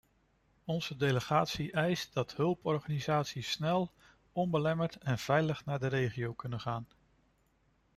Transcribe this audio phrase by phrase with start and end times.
[0.65, 3.91] Onze delegatie eist dat hulporganisaties snel,
[4.31, 6.87] onbelemmerd en veilig naar de regio kunnen gaan.